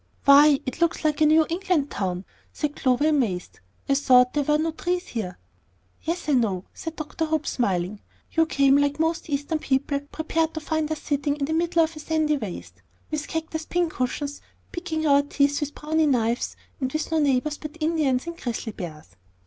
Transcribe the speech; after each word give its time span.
"Why, 0.25 0.59
it 0.65 0.81
looks 0.81 1.03
like 1.05 1.21
a 1.21 1.27
New 1.27 1.45
England 1.47 1.91
town," 1.91 2.25
said 2.51 2.75
Clover, 2.75 3.07
amazed; 3.09 3.59
"I 3.87 3.93
thought 3.93 4.33
there 4.33 4.41
were 4.43 4.57
no 4.57 4.71
trees 4.71 5.09
here." 5.09 5.37
"Yes, 6.01 6.27
I 6.27 6.31
know," 6.31 6.65
said 6.73 6.95
Dr. 6.95 7.25
Hope 7.25 7.45
smiling. 7.45 7.99
"You 8.31 8.47
came, 8.47 8.77
like 8.77 8.99
most 8.99 9.29
Eastern 9.29 9.59
people, 9.59 9.99
prepared 10.11 10.55
to 10.55 10.59
find 10.59 10.91
us 10.91 11.03
sitting 11.03 11.35
in 11.35 11.45
the 11.45 11.53
middle 11.53 11.83
of 11.83 11.95
a 11.95 11.99
sandy 11.99 12.37
waste, 12.37 12.81
on 13.13 13.19
cactus 13.19 13.65
pincushions, 13.67 14.41
picking 14.71 15.05
our 15.05 15.21
teeth 15.21 15.59
with 15.61 15.75
bowie 15.75 16.07
knives, 16.07 16.55
and 16.79 16.91
with 16.91 17.11
no 17.11 17.19
neighbors 17.19 17.59
but 17.59 17.77
Indians 17.79 18.25
and 18.25 18.35
grizzly 18.37 18.71
bears. 18.71 19.05